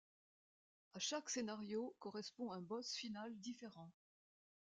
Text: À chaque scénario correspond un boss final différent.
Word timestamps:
À 0.95 0.99
chaque 0.99 1.29
scénario 1.29 1.93
correspond 1.99 2.51
un 2.51 2.59
boss 2.63 2.95
final 2.95 3.37
différent. 3.39 3.91